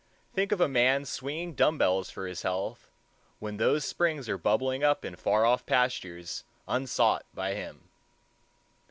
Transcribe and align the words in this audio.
Think 0.33 0.51
of 0.51 0.59
a 0.59 0.67
man's 0.67 1.09
swinging 1.09 1.53
dumb 1.53 1.77
bells 1.77 2.09
for 2.09 2.25
his 2.25 2.41
health, 2.41 2.89
when 3.37 3.57
those 3.57 3.85
springs 3.85 4.27
are 4.29 4.37
bubbling 4.39 4.83
up 4.83 5.05
in 5.05 5.15
far 5.15 5.45
off 5.45 5.63
pastures 5.67 6.43
unsought 6.67 7.27
by 7.35 7.53
him! 7.53 7.87